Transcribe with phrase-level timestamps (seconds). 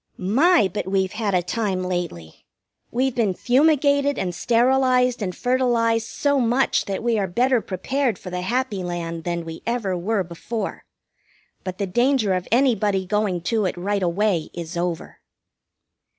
[0.17, 2.43] My, but we've had a time lately!
[2.89, 8.31] We've been fumigated and sterilized and fertilized so much that we are better prepared for
[8.31, 10.85] the happy land than we ever were before.
[11.63, 15.19] But the danger of anybody going to it right away is over.